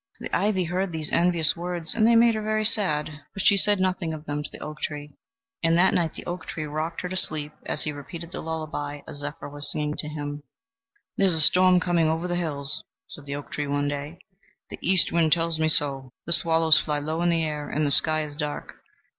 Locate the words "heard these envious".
0.63-1.55